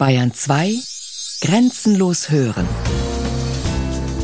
[0.00, 0.76] Bayern 2
[1.42, 2.66] Grenzenlos hören.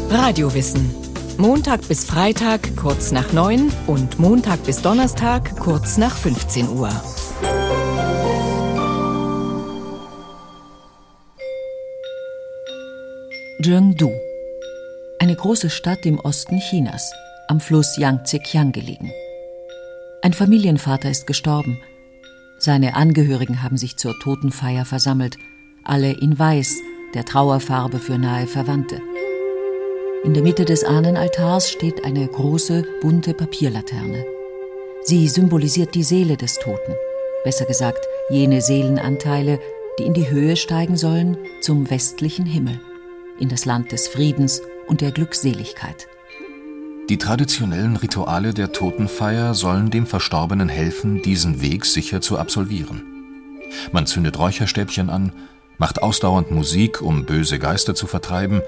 [0.08, 0.90] Radiowissen.
[1.36, 6.88] Montag bis Freitag kurz nach 9 und Montag bis Donnerstag kurz nach 15 Uhr.
[13.62, 14.10] Zhengdu.
[15.18, 17.12] Eine große Stadt im Osten Chinas,
[17.48, 19.12] am Fluss Yangtze-Kiang gelegen.
[20.22, 21.78] Ein Familienvater ist gestorben.
[22.58, 25.36] Seine Angehörigen haben sich zur Totenfeier versammelt,
[25.88, 26.82] alle in Weiß,
[27.14, 29.00] der Trauerfarbe für nahe Verwandte.
[30.24, 34.24] In der Mitte des Ahnenaltars steht eine große, bunte Papierlaterne.
[35.04, 36.94] Sie symbolisiert die Seele des Toten,
[37.44, 39.60] besser gesagt jene Seelenanteile,
[39.98, 42.80] die in die Höhe steigen sollen zum westlichen Himmel,
[43.38, 46.08] in das Land des Friedens und der Glückseligkeit.
[47.08, 53.04] Die traditionellen Rituale der Totenfeier sollen dem Verstorbenen helfen, diesen Weg sicher zu absolvieren.
[53.92, 55.32] Man zündet Räucherstäbchen an,
[55.78, 58.62] macht ausdauernd Musik, um böse Geister zu vertreiben,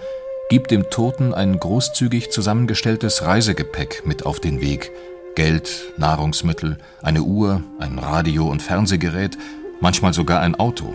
[0.51, 4.91] gibt dem Toten ein großzügig zusammengestelltes Reisegepäck mit auf den Weg,
[5.35, 9.37] Geld, Nahrungsmittel, eine Uhr, ein Radio und Fernsehgerät,
[9.80, 10.95] manchmal sogar ein Auto.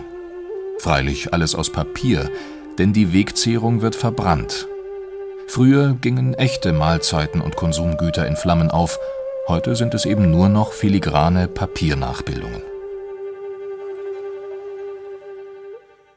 [0.78, 2.30] Freilich alles aus Papier,
[2.78, 4.66] denn die Wegzehrung wird verbrannt
[5.46, 8.98] Früher gingen echte Mahlzeiten und Konsumgüter in Flammen auf,
[9.46, 12.73] heute sind es eben nur noch filigrane Papiernachbildungen.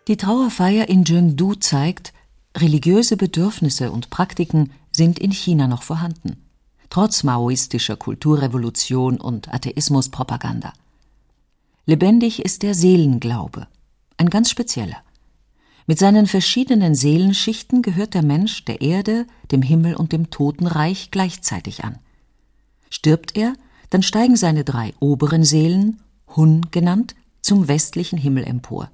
[0.07, 2.13] Die Trauerfeier in Zhengdu zeigt,
[2.55, 6.45] religiöse Bedürfnisse und Praktiken sind in China noch vorhanden,
[6.89, 10.71] trotz maoistischer Kulturrevolution und Atheismuspropaganda.
[11.85, 13.67] Lebendig ist der Seelenglaube,
[14.15, 14.95] ein ganz spezieller.
[15.87, 21.83] Mit seinen verschiedenen Seelenschichten gehört der Mensch der Erde, dem Himmel und dem Totenreich gleichzeitig
[21.83, 21.99] an.
[22.89, 23.55] Stirbt er,
[23.89, 26.01] dann steigen seine drei oberen Seelen,
[26.33, 28.89] Hun genannt, zum westlichen Himmel empor.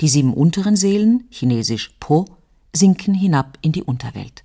[0.00, 2.24] Die sieben unteren Seelen, chinesisch Po,
[2.74, 4.42] sinken hinab in die Unterwelt.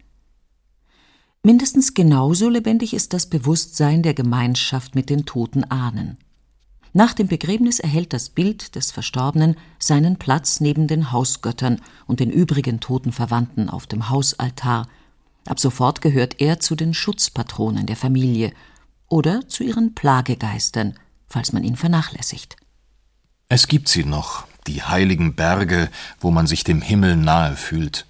[1.44, 6.18] Mindestens genauso lebendig ist das Bewusstsein der Gemeinschaft mit den toten Ahnen.
[6.92, 12.32] Nach dem Begräbnis erhält das Bild des Verstorbenen seinen Platz neben den Hausgöttern und den
[12.32, 14.88] übrigen toten Verwandten auf dem Hausaltar.
[15.46, 18.54] Ab sofort gehört er zu den Schutzpatronen der Familie
[19.08, 20.96] oder zu ihren Plagegeistern,
[21.28, 22.56] falls man ihn vernachlässigt.
[23.50, 25.90] Es gibt sie noch, die heiligen Berge,
[26.20, 28.06] wo man sich dem Himmel nahe fühlt.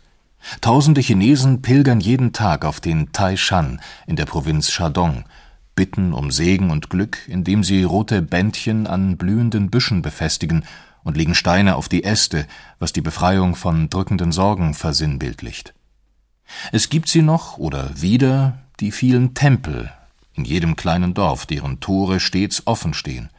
[0.61, 5.25] Tausende Chinesen pilgern jeden Tag auf den Taishan in der Provinz Shandong,
[5.75, 10.63] bitten um Segen und Glück, indem sie rote Bändchen an blühenden Büschen befestigen
[11.03, 12.47] und legen Steine auf die Äste,
[12.79, 15.73] was die Befreiung von drückenden Sorgen versinnbildlicht.
[16.71, 19.91] Es gibt sie noch oder wieder die vielen Tempel
[20.33, 23.29] in jedem kleinen Dorf, deren Tore stets offen stehen.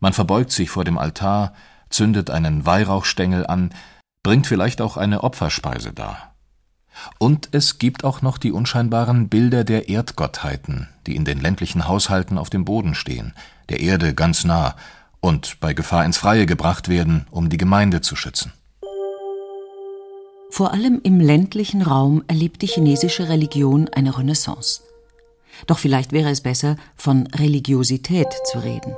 [0.00, 1.52] Man verbeugt sich vor dem Altar,
[1.90, 3.70] zündet einen Weihrauchstängel an,
[4.22, 6.34] bringt vielleicht auch eine Opferspeise dar.
[7.18, 12.38] Und es gibt auch noch die unscheinbaren Bilder der Erdgottheiten, die in den ländlichen Haushalten
[12.38, 13.34] auf dem Boden stehen,
[13.68, 14.74] der Erde ganz nah
[15.20, 18.52] und bei Gefahr ins Freie gebracht werden, um die Gemeinde zu schützen.
[20.50, 24.82] Vor allem im ländlichen Raum erlebt die chinesische Religion eine Renaissance.
[25.66, 28.94] Doch vielleicht wäre es besser, von Religiosität zu reden.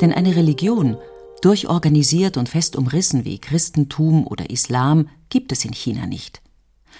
[0.00, 0.98] Denn eine Religion,
[1.42, 6.42] durchorganisiert und fest umrissen wie Christentum oder Islam, gibt es in China nicht.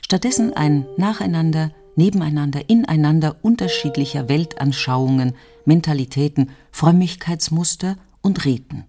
[0.03, 5.35] Stattdessen ein Nacheinander, Nebeneinander, Ineinander unterschiedlicher Weltanschauungen,
[5.65, 8.85] Mentalitäten, Frömmigkeitsmuster und Riten.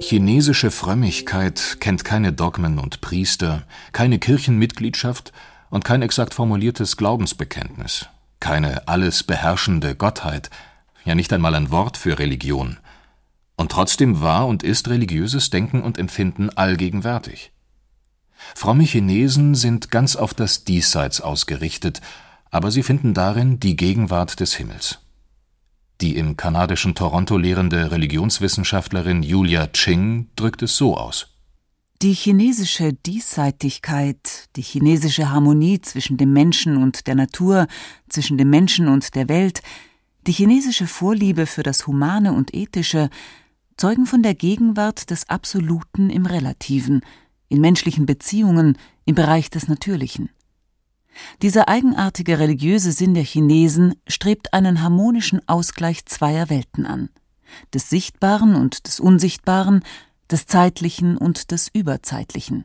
[0.00, 5.32] Chinesische Frömmigkeit kennt keine Dogmen und Priester, keine Kirchenmitgliedschaft
[5.70, 8.06] und kein exakt formuliertes Glaubensbekenntnis,
[8.38, 10.50] keine alles beherrschende Gottheit,
[11.04, 12.78] ja nicht einmal ein Wort für Religion.
[13.56, 17.52] Und trotzdem war und ist religiöses Denken und Empfinden allgegenwärtig.
[18.54, 22.00] Fromme Chinesen sind ganz auf das Diesseits ausgerichtet,
[22.50, 24.98] aber sie finden darin die Gegenwart des Himmels.
[26.00, 31.28] Die im kanadischen Toronto lehrende Religionswissenschaftlerin Julia Ching drückt es so aus.
[32.02, 37.68] Die chinesische Diesseitigkeit, die chinesische Harmonie zwischen dem Menschen und der Natur,
[38.08, 39.62] zwischen dem Menschen und der Welt,
[40.26, 43.10] die chinesische Vorliebe für das Humane und Ethische
[43.76, 47.00] zeugen von der Gegenwart des Absoluten im Relativen–
[47.54, 50.30] in menschlichen Beziehungen, im Bereich des Natürlichen.
[51.42, 57.10] Dieser eigenartige religiöse Sinn der Chinesen strebt einen harmonischen Ausgleich zweier Welten an,
[57.72, 59.84] des Sichtbaren und des Unsichtbaren,
[60.28, 62.64] des Zeitlichen und des Überzeitlichen.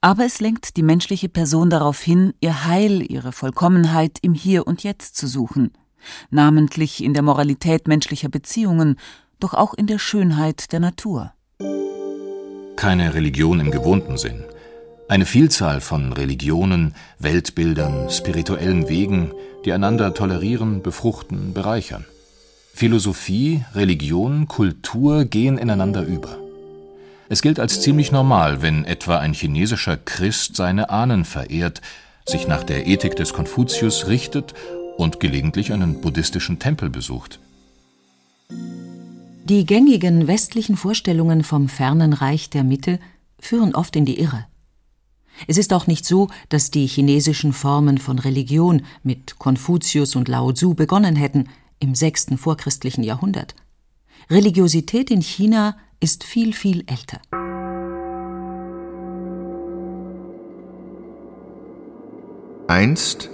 [0.00, 4.82] Aber es lenkt die menschliche Person darauf hin, ihr Heil, ihre Vollkommenheit im Hier und
[4.82, 5.70] Jetzt zu suchen,
[6.30, 8.96] namentlich in der Moralität menschlicher Beziehungen,
[9.38, 11.32] doch auch in der Schönheit der Natur.
[12.80, 14.42] keine Religion im gewohnten Sinn.
[15.06, 19.32] Eine Vielzahl von Religionen, Weltbildern, spirituellen Wegen,
[19.66, 22.06] die einander tolerieren, befruchten, bereichern.
[22.72, 26.38] Philosophie, Religion, Kultur gehen ineinander über.
[27.28, 31.82] Es gilt als ziemlich normal, wenn etwa ein chinesischer Christ seine Ahnen verehrt,
[32.24, 34.54] sich nach der Ethik des Konfuzius richtet
[35.00, 37.40] und gelegentlich einen buddhistischen Tempel besucht.
[38.48, 43.00] Die gängigen westlichen Vorstellungen vom fernen Reich der Mitte
[43.38, 44.46] führen oft in die Irre.
[45.46, 50.52] Es ist auch nicht so, dass die chinesischen Formen von Religion mit Konfuzius und Lao
[50.52, 51.48] Tzu begonnen hätten
[51.78, 53.54] im sechsten vorchristlichen Jahrhundert.
[54.28, 57.20] Religiosität in China ist viel, viel älter.
[62.68, 63.30] Einst,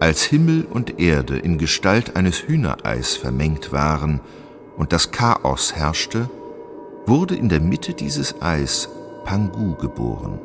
[0.00, 4.20] als Himmel und Erde in Gestalt eines Hühnereis vermengt waren
[4.78, 6.30] und das Chaos herrschte,
[7.06, 8.88] wurde in der Mitte dieses Eis
[9.24, 10.38] Pangu geboren.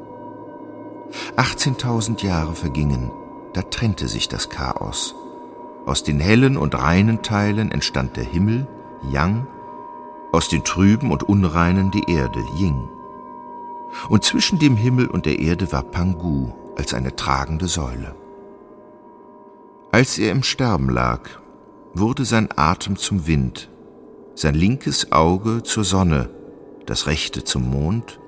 [1.38, 3.12] 18.000 Jahre vergingen,
[3.54, 5.16] da trennte sich das Chaos.
[5.86, 8.68] Aus den hellen und reinen Teilen entstand der Himmel,
[9.10, 9.48] Yang,
[10.34, 12.90] aus den trüben und unreinen die Erde, Ying.
[14.10, 18.16] Und zwischen dem Himmel und der Erde war Pangu als eine tragende Säule.
[19.95, 21.21] Als er im Sterben lag,
[21.94, 23.69] wurde sein Atem zum Wind,
[24.36, 26.30] sein linkes Auge zur Sonne,
[26.86, 28.19] das rechte zum Mond,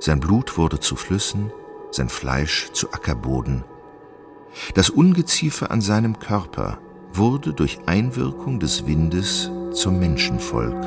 [0.00, 1.52] sein Blut wurde zu Flüssen,
[1.92, 3.62] sein Fleisch zu Ackerboden.
[4.74, 6.80] Das Ungeziefer an seinem Körper
[7.12, 10.82] wurde durch Einwirkung des Windes zum Menschenvolk.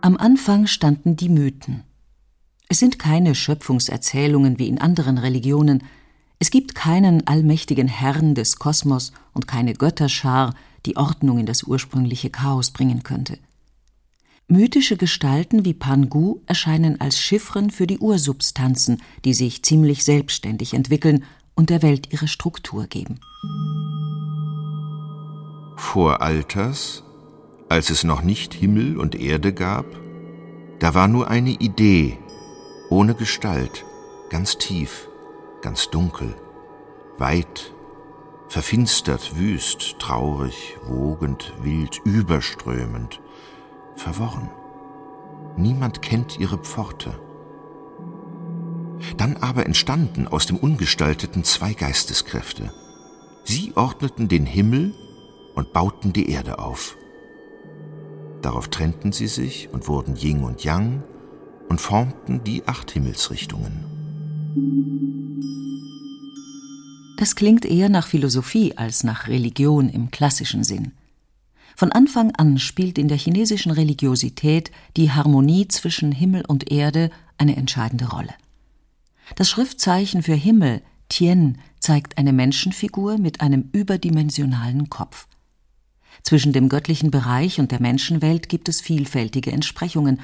[0.00, 1.84] Am Anfang standen die Mythen.
[2.68, 5.84] Es sind keine Schöpfungserzählungen wie in anderen Religionen.
[6.38, 10.54] Es gibt keinen allmächtigen Herrn des Kosmos und keine Götterschar,
[10.86, 13.38] die Ordnung in das ursprüngliche Chaos bringen könnte.
[14.46, 21.24] Mythische Gestalten wie Pangu erscheinen als Chiffren für die Ursubstanzen, die sich ziemlich selbstständig entwickeln
[21.54, 23.20] und der Welt ihre Struktur geben.
[25.76, 27.02] Vor Alters
[27.68, 29.84] als es noch nicht Himmel und Erde gab,
[30.78, 32.18] da war nur eine Idee,
[32.88, 33.84] ohne Gestalt,
[34.30, 35.07] ganz tief,
[35.60, 36.34] ganz dunkel,
[37.18, 37.72] weit,
[38.48, 43.20] verfinstert, wüst, traurig, wogend, wild, überströmend,
[43.96, 44.50] verworren.
[45.56, 47.18] Niemand kennt ihre Pforte.
[49.16, 52.72] Dann aber entstanden aus dem Ungestalteten zwei Geisteskräfte.
[53.44, 54.94] Sie ordneten den Himmel
[55.54, 56.96] und bauten die Erde auf.
[58.42, 61.02] Darauf trennten sie sich und wurden Yin und Yang
[61.68, 63.84] und formten die acht Himmelsrichtungen.
[67.18, 70.92] Das klingt eher nach Philosophie als nach Religion im klassischen Sinn.
[71.74, 77.56] Von Anfang an spielt in der chinesischen Religiosität die Harmonie zwischen Himmel und Erde eine
[77.56, 78.32] entscheidende Rolle.
[79.34, 85.26] Das Schriftzeichen für Himmel, Tien, zeigt eine Menschenfigur mit einem überdimensionalen Kopf.
[86.22, 90.20] Zwischen dem göttlichen Bereich und der Menschenwelt gibt es vielfältige Entsprechungen,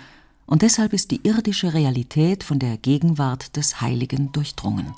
[0.47, 4.95] und deshalb ist die irdische Realität von der Gegenwart des Heiligen durchdrungen.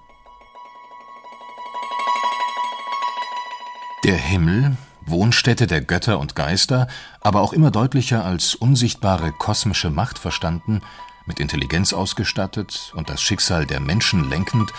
[4.04, 4.76] Der Himmel,
[5.06, 6.86] Wohnstätte der Götter und Geister,
[7.22, 10.82] aber auch immer deutlicher als unsichtbare kosmische Macht verstanden,
[11.24, 14.70] mit Intelligenz ausgestattet und das Schicksal der Menschen lenkend,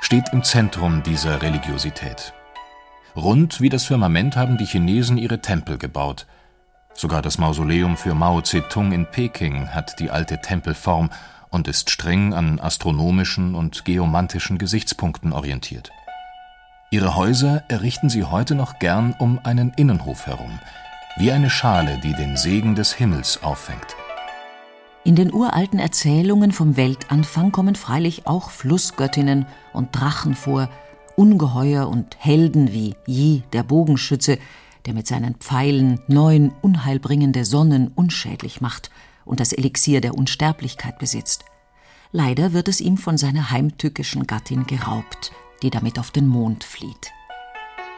[0.00, 2.34] steht im Zentrum dieser Religiosität.
[3.16, 6.26] Rund wie das Firmament haben die Chinesen ihre Tempel gebaut.
[6.94, 11.10] Sogar das Mausoleum für Mao Zedong in Peking hat die alte Tempelform
[11.48, 15.92] und ist streng an astronomischen und geomantischen Gesichtspunkten orientiert.
[16.94, 20.60] Ihre Häuser errichten sie heute noch gern um einen Innenhof herum,
[21.16, 23.96] wie eine Schale, die den Segen des Himmels auffängt.
[25.02, 30.70] In den uralten Erzählungen vom Weltanfang kommen freilich auch Flussgöttinnen und Drachen vor,
[31.16, 34.38] Ungeheuer und Helden wie Yi, der Bogenschütze,
[34.86, 38.92] der mit seinen Pfeilen neun unheilbringende Sonnen unschädlich macht
[39.24, 41.44] und das Elixier der Unsterblichkeit besitzt.
[42.12, 45.32] Leider wird es ihm von seiner heimtückischen Gattin geraubt,
[45.62, 47.12] die damit auf den Mond flieht.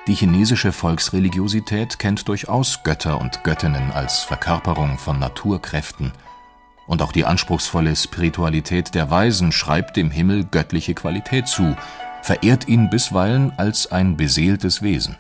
[0.06, 6.12] Die chinesische Volksreligiosität kennt durchaus Götter und Göttinnen als Verkörperung von Naturkräften.
[6.86, 11.76] Und auch die anspruchsvolle Spiritualität der Weisen schreibt dem Himmel göttliche Qualität zu,
[12.22, 15.16] verehrt ihn bisweilen als ein beseeltes Wesen.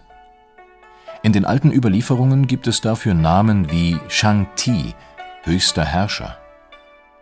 [1.24, 4.94] In den alten Überlieferungen gibt es dafür Namen wie Shang-Ti,
[5.42, 6.38] höchster Herrscher.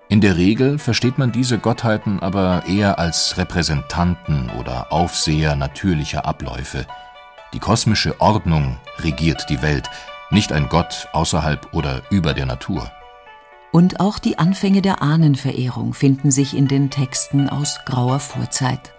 [0.08, 6.86] In der Regel versteht man diese Gottheiten aber eher als Repräsentanten oder Aufseher natürlicher Abläufe.
[7.52, 9.88] Die kosmische Ordnung regiert die Welt,
[10.30, 12.90] nicht ein Gott außerhalb oder über der Natur.
[13.72, 18.92] Und auch die Anfänge der Ahnenverehrung finden sich in den Texten aus grauer Vorzeit.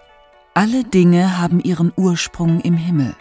[0.54, 3.14] Alle Dinge haben ihren Ursprung im Himmel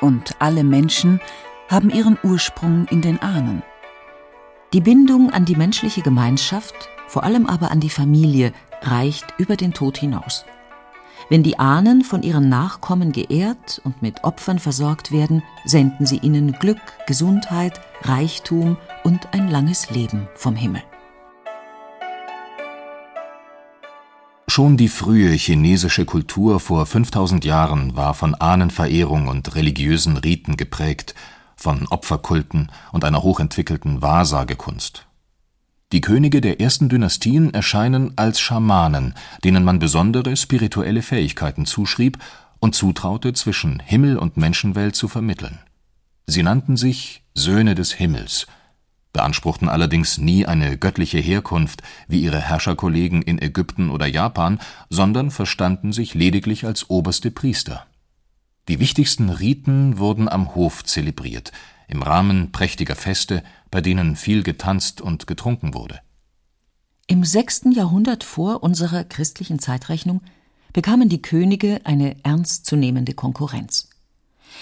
[0.00, 1.20] und alle Menschen
[1.68, 3.62] haben ihren Ursprung in den Ahnen.
[4.72, 9.74] Die Bindung an die menschliche Gemeinschaft, vor allem aber an die Familie, reicht über den
[9.74, 10.46] Tod hinaus.
[11.28, 16.52] Wenn die Ahnen von ihren Nachkommen geehrt und mit Opfern versorgt werden, senden sie ihnen
[16.52, 20.82] Glück, Gesundheit, Reichtum und ein langes Leben vom Himmel.
[24.48, 31.14] Schon die frühe chinesische Kultur vor 5000 Jahren war von Ahnenverehrung und religiösen Riten geprägt,
[31.56, 35.06] von Opferkulten und einer hochentwickelten Wahrsagekunst.
[35.92, 39.12] Die Könige der ersten Dynastien erscheinen als Schamanen,
[39.44, 42.18] denen man besondere spirituelle Fähigkeiten zuschrieb
[42.60, 45.58] und zutraute, zwischen Himmel und Menschenwelt zu vermitteln.
[46.26, 48.46] Sie nannten sich Söhne des Himmels,
[49.12, 55.92] beanspruchten allerdings nie eine göttliche Herkunft wie ihre Herrscherkollegen in Ägypten oder Japan, sondern verstanden
[55.92, 57.86] sich lediglich als oberste Priester.
[58.68, 61.52] Die wichtigsten Riten wurden am Hof zelebriert,
[61.88, 66.00] im Rahmen prächtiger Feste, bei denen viel getanzt und getrunken wurde.
[67.06, 70.22] Im sechsten Jahrhundert vor unserer christlichen Zeitrechnung
[70.72, 73.90] bekamen die Könige eine ernstzunehmende Konkurrenz.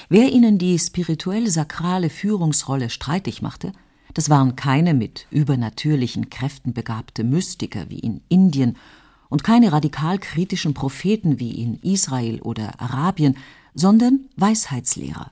[0.08, 3.72] Wer ihnen die spirituell-sakrale Führungsrolle streitig machte,
[4.14, 8.76] das waren keine mit übernatürlichen Kräften begabte Mystiker wie in Indien
[9.28, 13.36] und keine radikal kritischen Propheten wie in Israel oder Arabien,
[13.74, 15.30] sondern Weisheitslehrer,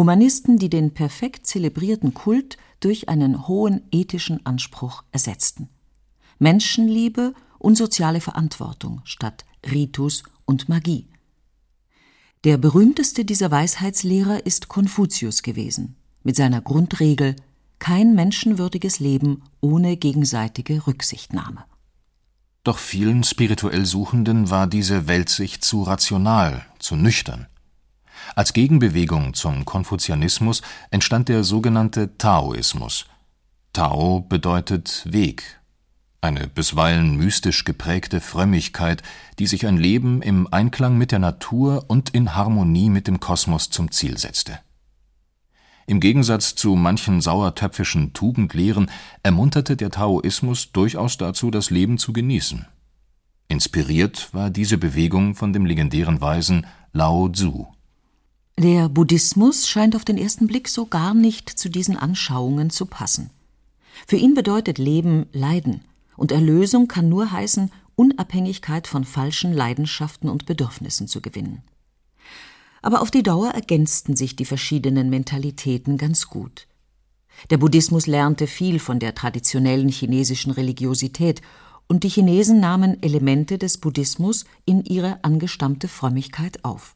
[0.00, 5.68] Humanisten, die den perfekt zelebrierten Kult durch einen hohen ethischen Anspruch ersetzten.
[6.38, 11.06] Menschenliebe und soziale Verantwortung statt Ritus und Magie.
[12.44, 17.36] Der berühmteste dieser Weisheitslehrer ist Konfuzius gewesen, mit seiner Grundregel
[17.78, 21.66] kein menschenwürdiges Leben ohne gegenseitige Rücksichtnahme.
[22.64, 27.48] Doch vielen spirituell Suchenden war diese Weltsicht zu rational, zu nüchtern.
[28.34, 33.06] Als Gegenbewegung zum Konfuzianismus entstand der sogenannte Taoismus.
[33.72, 35.60] Tao bedeutet Weg,
[36.22, 39.02] eine bisweilen mystisch geprägte Frömmigkeit,
[39.38, 43.70] die sich ein Leben im Einklang mit der Natur und in Harmonie mit dem Kosmos
[43.70, 44.58] zum Ziel setzte.
[45.86, 48.90] Im Gegensatz zu manchen sauertöpfischen Tugendlehren
[49.22, 52.66] ermunterte der Taoismus durchaus dazu, das Leben zu genießen.
[53.48, 57.66] Inspiriert war diese Bewegung von dem legendären Weisen Lao Tzu
[58.58, 63.30] der Buddhismus scheint auf den ersten Blick so gar nicht zu diesen Anschauungen zu passen.
[64.06, 65.82] Für ihn bedeutet Leben Leiden,
[66.16, 71.62] und Erlösung kann nur heißen, Unabhängigkeit von falschen Leidenschaften und Bedürfnissen zu gewinnen.
[72.82, 76.66] Aber auf die Dauer ergänzten sich die verschiedenen Mentalitäten ganz gut.
[77.50, 81.40] Der Buddhismus lernte viel von der traditionellen chinesischen Religiosität,
[81.88, 86.94] und die Chinesen nahmen Elemente des Buddhismus in ihre angestammte Frömmigkeit auf.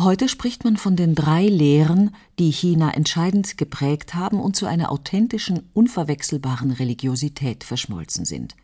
[0.00, 4.92] Heute spricht man von den drei Lehren, die China entscheidend geprägt haben und zu einer
[4.92, 8.54] authentischen, unverwechselbaren Religiosität verschmolzen sind.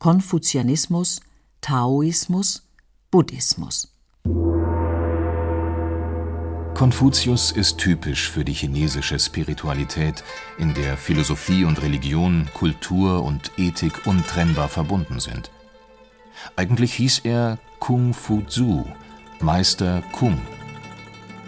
[0.00, 1.20] Konfuzianismus,
[1.60, 2.66] Taoismus,
[3.12, 3.94] Buddhismus.
[6.74, 10.24] Konfuzius ist typisch für die chinesische Spiritualität,
[10.58, 15.52] in der Philosophie und Religion, Kultur und Ethik untrennbar verbunden sind.
[16.56, 18.84] Eigentlich hieß er Kung Fu Zu,
[19.38, 20.40] Meister Kung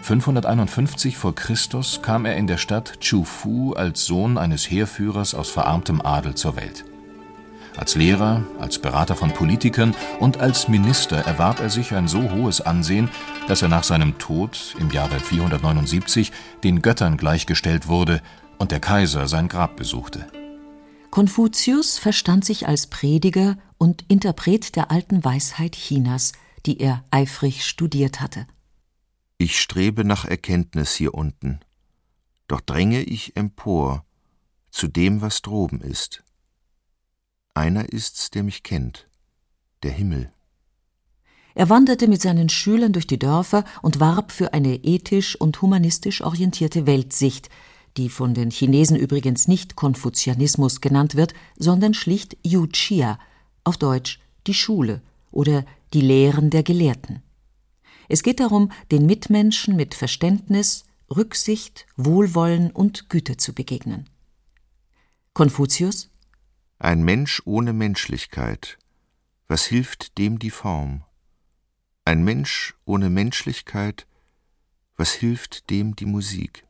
[0.05, 1.31] 551 v.
[1.31, 1.55] Chr.
[2.03, 6.85] kam er in der Stadt Chufu als Sohn eines Heerführers aus verarmtem Adel zur Welt.
[7.75, 12.61] Als Lehrer, als Berater von Politikern und als Minister erwarb er sich ein so hohes
[12.61, 13.09] Ansehen,
[13.47, 16.31] dass er nach seinem Tod im Jahre 479
[16.63, 18.21] den Göttern gleichgestellt wurde
[18.59, 20.27] und der Kaiser sein Grab besuchte.
[21.09, 26.33] Konfuzius verstand sich als Prediger und Interpret der alten Weisheit Chinas,
[26.67, 28.45] die er eifrig studiert hatte.
[29.37, 31.59] Ich strebe nach Erkenntnis hier unten,
[32.47, 34.05] doch dränge ich empor
[34.71, 36.23] zu dem, was droben ist.
[37.53, 39.07] Einer ist's, der mich kennt,
[39.83, 40.31] der Himmel.
[41.53, 46.21] Er wanderte mit seinen Schülern durch die Dörfer und warb für eine ethisch und humanistisch
[46.21, 47.49] orientierte Weltsicht,
[47.97, 53.19] die von den Chinesen übrigens nicht Konfuzianismus genannt wird, sondern schlicht Yu Chia,
[53.63, 55.01] auf Deutsch die Schule
[55.31, 57.21] oder die Lehren der Gelehrten.
[58.09, 64.09] Es geht darum, den Mitmenschen mit Verständnis, Rücksicht, Wohlwollen und Güte zu begegnen.
[65.33, 66.09] Konfuzius
[66.79, 68.77] Ein Mensch ohne Menschlichkeit,
[69.47, 71.03] was hilft dem die Form?
[72.03, 74.07] Ein Mensch ohne Menschlichkeit,
[74.97, 76.65] was hilft dem die Musik?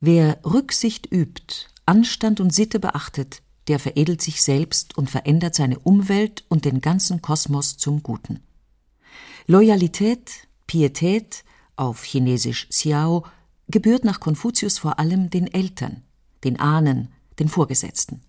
[0.00, 6.44] Wer Rücksicht übt Anstand und Sitte beachtet, der veredelt sich selbst und verändert seine Umwelt
[6.48, 8.40] und den ganzen Kosmos zum Guten.
[9.46, 11.44] Loyalität, Pietät,
[11.76, 13.26] auf Chinesisch Xiao,
[13.68, 16.02] gebührt nach Konfuzius vor allem den Eltern,
[16.44, 17.08] den Ahnen,
[17.38, 18.20] den Vorgesetzten.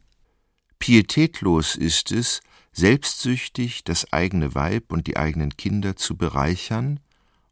[0.80, 2.42] Pietätlos ist es,
[2.72, 7.00] selbstsüchtig das eigene Weib und die eigenen Kinder zu bereichern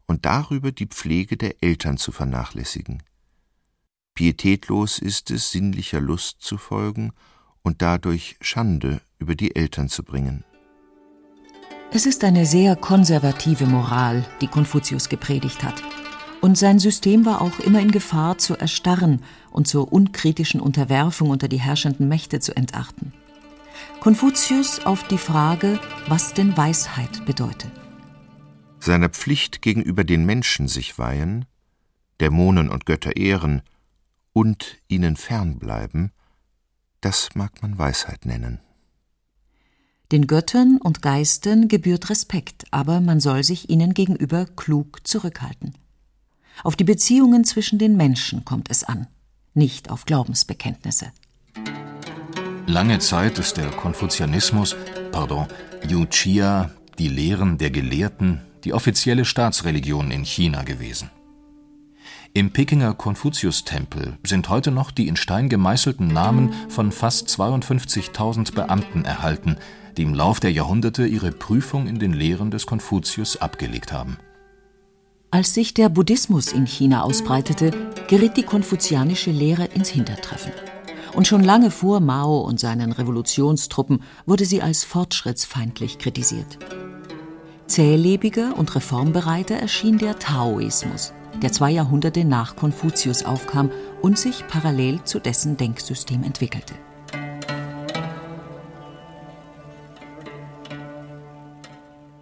[0.06, 3.02] und darüber die Pflege der Eltern zu vernachlässigen.
[4.14, 7.12] Pietätlos ist es, sinnlicher Lust zu folgen
[7.62, 10.44] und dadurch Schande über die Eltern zu bringen.
[11.94, 15.82] Es ist eine sehr konservative Moral, die Konfuzius gepredigt hat.
[16.40, 21.48] Und sein System war auch immer in Gefahr zu erstarren und zur unkritischen Unterwerfung unter
[21.48, 23.12] die herrschenden Mächte zu entarten.
[24.00, 27.70] Konfuzius auf die Frage, was denn Weisheit bedeutet.
[28.80, 31.44] Seiner Pflicht gegenüber den Menschen sich weihen,
[32.22, 33.60] Dämonen und Götter ehren
[34.32, 36.10] und ihnen fernbleiben,
[37.02, 38.60] das mag man Weisheit nennen.
[40.12, 45.74] Den Göttern und Geistern gebührt Respekt, aber man soll sich ihnen gegenüber klug zurückhalten.
[46.62, 49.06] Auf die Beziehungen zwischen den Menschen kommt es an,
[49.54, 51.06] nicht auf Glaubensbekenntnisse.
[52.66, 54.76] Lange Zeit ist der Konfuzianismus,
[55.12, 55.46] pardon,
[55.88, 61.10] Yuchia, die Lehren der Gelehrten, die offizielle Staatsreligion in China gewesen.
[62.34, 69.04] Im Pekinger Konfuziustempel sind heute noch die in Stein gemeißelten Namen von fast 52.000 Beamten
[69.04, 69.58] erhalten,
[69.98, 74.16] die im Lauf der Jahrhunderte ihre Prüfung in den Lehren des Konfuzius abgelegt haben.
[75.30, 77.70] Als sich der Buddhismus in China ausbreitete,
[78.08, 80.52] geriet die konfuzianische Lehre ins Hintertreffen
[81.14, 86.58] und schon lange vor Mao und seinen Revolutionstruppen wurde sie als fortschrittsfeindlich kritisiert.
[87.66, 91.12] Zählebiger und reformbereiter erschien der Taoismus,
[91.42, 93.70] der zwei Jahrhunderte nach Konfuzius aufkam
[94.00, 96.74] und sich parallel zu dessen Denksystem entwickelte.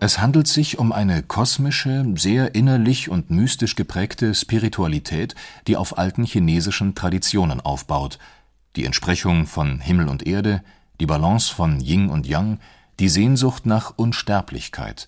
[0.03, 5.35] Es handelt sich um eine kosmische, sehr innerlich und mystisch geprägte Spiritualität,
[5.67, 8.19] die auf alten chinesischen Traditionen aufbaut,
[8.77, 10.63] die Entsprechung von Himmel und Erde,
[11.01, 12.61] die Balance von Yin und Yang,
[12.99, 15.07] die Sehnsucht nach Unsterblichkeit,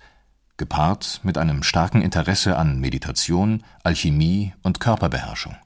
[0.62, 5.56] gepaart mit einem starken Interesse an Meditation, Alchemie und Körperbeherrschung.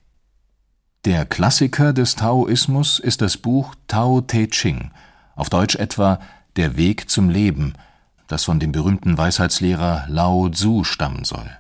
[1.05, 4.93] Der Klassiker des Taoismus ist das Buch Tao Te Ching,
[5.35, 6.19] auf Deutsch etwa
[6.57, 7.75] Der Weg zum Leben,
[8.27, 11.51] das von dem berühmten Weisheitslehrer Lao Tzu stammen soll.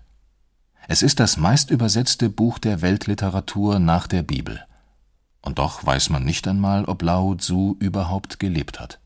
[0.88, 4.64] Es ist das meistübersetzte Buch der Weltliteratur nach der Bibel.
[5.42, 8.98] Und doch weiß man nicht einmal, ob Lao Tzu überhaupt gelebt hat.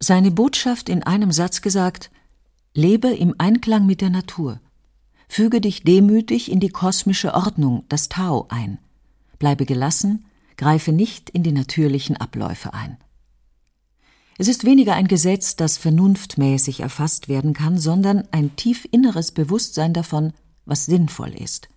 [0.00, 2.10] Seine Botschaft in einem Satz gesagt:
[2.76, 4.60] Lebe im Einklang mit der Natur.
[5.28, 8.78] Füge dich demütig in die kosmische Ordnung, das Tao, ein.
[9.38, 10.24] Bleibe gelassen,
[10.56, 12.96] greife nicht in die natürlichen Abläufe ein.
[14.38, 19.92] Es ist weniger ein Gesetz, das vernunftmäßig erfasst werden kann, sondern ein tief inneres Bewusstsein
[19.92, 20.32] davon,
[20.64, 21.68] was sinnvoll ist.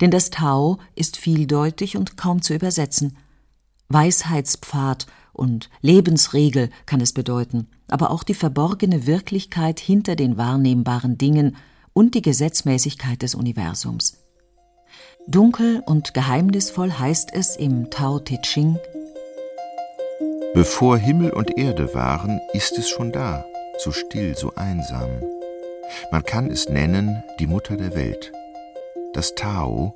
[0.00, 3.16] Denn das Tao ist vieldeutig und kaum zu übersetzen.
[3.88, 11.56] Weisheitspfad und Lebensregel kann es bedeuten, aber auch die verborgene Wirklichkeit hinter den wahrnehmbaren Dingen
[11.92, 14.18] und die Gesetzmäßigkeit des Universums.
[15.26, 18.78] Dunkel und geheimnisvoll heißt es im Tao Te Ching
[20.54, 23.44] Bevor Himmel und Erde waren, ist es schon da,
[23.78, 25.08] so still, so einsam.
[26.10, 28.32] Man kann es nennen die Mutter der Welt.
[29.12, 29.94] Das Tao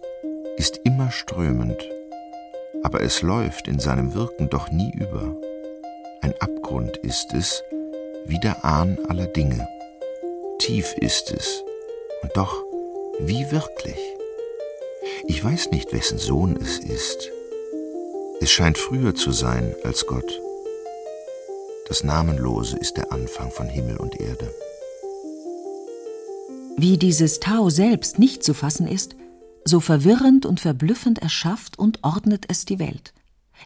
[0.57, 1.83] ist immer strömend,
[2.83, 5.37] aber es läuft in seinem Wirken doch nie über.
[6.21, 7.63] Ein Abgrund ist es,
[8.27, 9.67] wie der Ahn aller Dinge.
[10.59, 11.63] Tief ist es,
[12.23, 12.55] und doch
[13.21, 13.99] wie wirklich.
[15.27, 17.31] Ich weiß nicht, wessen Sohn es ist.
[18.41, 20.41] Es scheint früher zu sein als Gott.
[21.89, 24.53] Das Namenlose ist der Anfang von Himmel und Erde.
[26.77, 29.15] Wie dieses Tao selbst nicht zu fassen ist,
[29.65, 33.13] so verwirrend und verblüffend erschafft und ordnet es die Welt,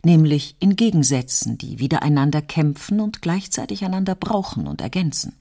[0.04, 5.34] nämlich in Gegensätzen, die wiedereinander kämpfen und gleichzeitig einander brauchen und ergänzen.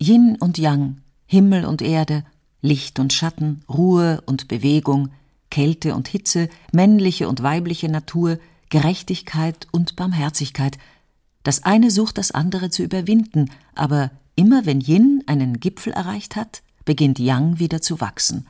[0.00, 2.24] Yin und Yang, Himmel und Erde,
[2.60, 5.10] Licht und Schatten, Ruhe und Bewegung,
[5.50, 8.38] Kälte und Hitze, männliche und weibliche Natur,
[8.70, 10.78] Gerechtigkeit und Barmherzigkeit.
[11.42, 16.62] Das eine sucht das andere zu überwinden, aber immer wenn Yin einen Gipfel erreicht hat,
[16.84, 18.46] beginnt Yang wieder zu wachsen.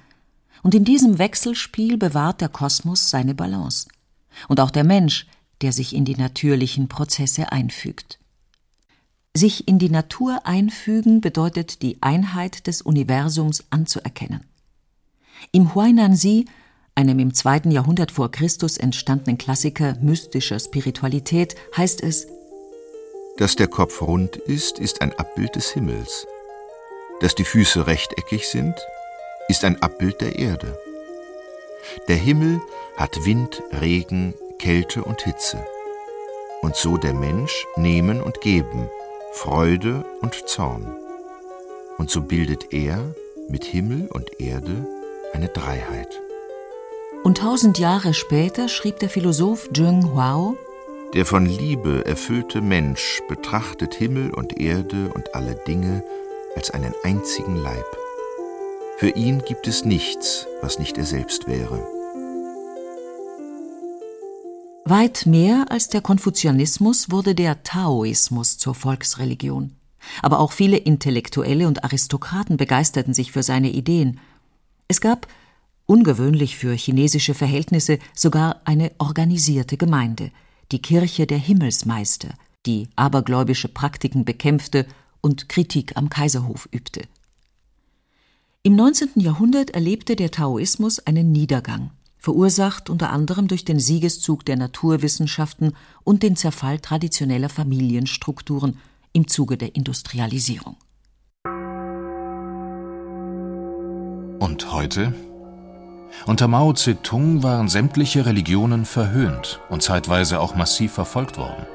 [0.65, 3.87] Und in diesem Wechselspiel bewahrt der Kosmos seine Balance.
[4.49, 5.27] Und auch der Mensch,
[5.61, 8.19] der sich in die natürlichen Prozesse einfügt.
[9.37, 14.41] Sich in die Natur einfügen bedeutet die Einheit des Universums anzuerkennen.
[15.53, 16.47] Im Huainanzi,
[16.95, 22.27] einem im zweiten Jahrhundert vor Christus entstandenen Klassiker mystischer Spiritualität, heißt es
[23.37, 26.27] Dass der Kopf rund ist, ist ein Abbild des Himmels.
[27.21, 28.75] Dass die Füße rechteckig sind,
[29.49, 30.79] ist ein Abbild der Erde.
[32.09, 32.61] Der Himmel
[32.97, 35.65] hat Wind, Regen, Kälte und Hitze.
[36.63, 38.89] Und so der Mensch nehmen und geben,
[39.33, 40.97] Freude und Zorn.
[41.99, 43.15] Und so bildet er
[43.49, 44.87] mit Himmel und Erde
[45.33, 46.21] eine Dreiheit.
[47.23, 50.57] Und tausend Jahre später schrieb der Philosoph Zheng Huao,
[51.15, 56.03] der von Liebe erfüllte Mensch betrachtet Himmel und Erde und alle Dinge
[56.57, 57.87] als einen einzigen Leib.
[58.97, 61.85] Für ihn gibt es nichts, was nicht er selbst wäre.
[64.85, 69.73] Weit mehr als der Konfuzianismus wurde der Taoismus zur Volksreligion.
[70.23, 74.21] Aber auch viele Intellektuelle und Aristokraten begeisterten sich für seine Ideen.
[74.87, 75.27] Es gab,
[75.87, 80.31] ungewöhnlich für chinesische Verhältnisse, sogar eine organisierte Gemeinde,
[80.71, 82.29] die Kirche der Himmelsmeister,
[82.65, 84.87] die abergläubische Praktiken bekämpfte
[85.21, 87.09] und Kritik am Kaiserhof übte.
[88.67, 89.11] Im 19.
[89.17, 96.23] Jahrhundert erlebte der Taoismus einen Niedergang verursacht unter anderem durch den Siegeszug der Naturwissenschaften und
[96.23, 98.79] den Zerfall traditioneller Familienstrukturen
[99.13, 100.77] im Zuge der Industrialisierung.
[104.39, 105.13] Und heute?
[106.25, 111.67] Unter Mao Zedong waren sämtliche Religionen verhöhnt und zeitweise auch massiv verfolgt worden.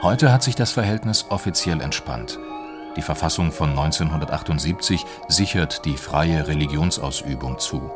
[0.00, 2.38] Heute hat sich das Verhältnis offiziell entspannt.
[2.96, 7.90] Die Verfassung von 1978 sichert die freie Religionsausübung zu.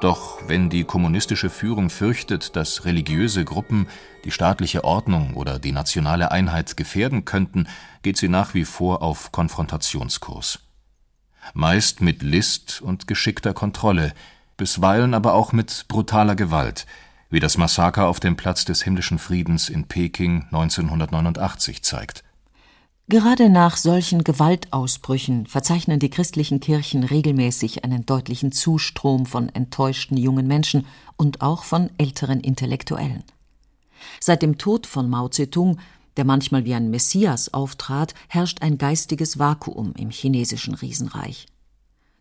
[0.00, 3.86] Doch wenn die kommunistische Führung fürchtet, dass religiöse Gruppen
[4.24, 7.68] die staatliche Ordnung oder die nationale Einheit gefährden könnten,
[8.02, 10.60] geht sie nach wie vor auf Konfrontationskurs.
[11.54, 14.12] Meist mit List und geschickter Kontrolle,
[14.56, 16.86] bisweilen aber auch mit brutaler Gewalt,
[17.30, 22.24] wie das Massaker auf dem Platz des himmlischen Friedens in Peking 1989 zeigt
[23.10, 30.46] Gerade nach solchen Gewaltausbrüchen verzeichnen die christlichen Kirchen regelmäßig einen deutlichen Zustrom von enttäuschten jungen
[30.46, 30.84] Menschen
[31.16, 33.24] und auch von älteren Intellektuellen.
[34.20, 35.78] Seit dem Tod von Mao Zedong,
[36.18, 41.46] der manchmal wie ein Messias auftrat, herrscht ein geistiges Vakuum im chinesischen Riesenreich.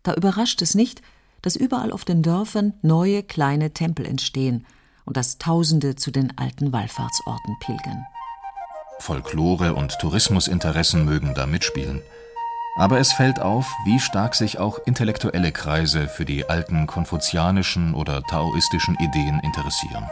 [0.04, 1.02] Da überrascht es nicht,
[1.42, 4.66] dass überall auf den Dörfern neue kleine Tempel entstehen
[5.04, 8.06] und dass Tausende zu den alten Wallfahrtsorten pilgern.
[9.00, 12.02] Folklore und Tourismusinteressen mögen da mitspielen.
[12.78, 18.22] Aber es fällt auf, wie stark sich auch intellektuelle Kreise für die alten konfuzianischen oder
[18.24, 20.10] taoistischen Ideen interessieren.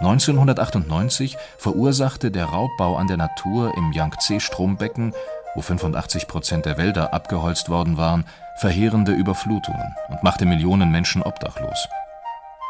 [0.00, 5.14] 1998 verursachte der Raubbau an der Natur im Yangtze-Strombecken,
[5.54, 8.24] wo 85 Prozent der Wälder abgeholzt worden waren,
[8.56, 11.88] verheerende Überflutungen und machte Millionen Menschen obdachlos.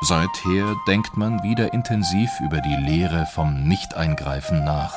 [0.07, 4.95] Seither denkt man wieder intensiv über die Lehre vom Nicht-Eingreifen nach,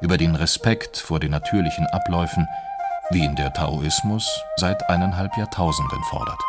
[0.00, 2.48] über den Respekt vor den natürlichen Abläufen,
[3.10, 6.42] wie ihn der Taoismus seit eineinhalb Jahrtausenden fordert